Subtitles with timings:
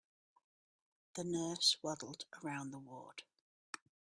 [1.13, 3.21] The nurse waddled around the ward.